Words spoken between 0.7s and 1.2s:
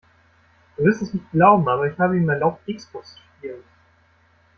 Du wirst es